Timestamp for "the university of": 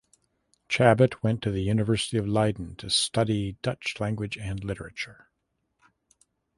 1.51-2.27